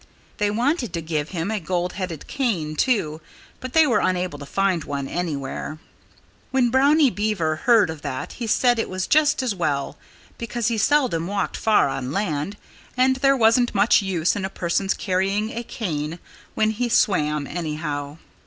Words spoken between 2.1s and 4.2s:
cane, too. But they were